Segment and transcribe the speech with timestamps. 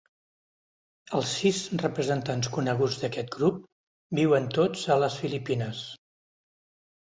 [1.17, 3.59] Els sis representants coneguts d'aquest grup
[4.21, 5.85] viuen tots a les Filipines.